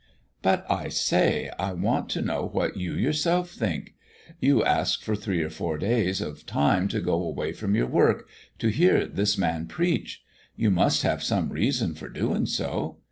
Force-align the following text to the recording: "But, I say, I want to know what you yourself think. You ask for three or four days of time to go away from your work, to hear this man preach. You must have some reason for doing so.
"But, 0.41 0.65
I 0.67 0.89
say, 0.89 1.51
I 1.59 1.73
want 1.73 2.09
to 2.09 2.23
know 2.23 2.47
what 2.51 2.75
you 2.75 2.95
yourself 2.95 3.51
think. 3.51 3.93
You 4.39 4.63
ask 4.63 5.03
for 5.03 5.15
three 5.15 5.43
or 5.43 5.51
four 5.51 5.77
days 5.77 6.21
of 6.21 6.47
time 6.47 6.87
to 6.87 7.01
go 7.01 7.21
away 7.21 7.51
from 7.53 7.75
your 7.75 7.85
work, 7.85 8.27
to 8.57 8.69
hear 8.69 9.05
this 9.05 9.37
man 9.37 9.67
preach. 9.67 10.23
You 10.55 10.71
must 10.71 11.03
have 11.03 11.21
some 11.21 11.49
reason 11.51 11.93
for 11.93 12.09
doing 12.09 12.47
so. 12.47 12.97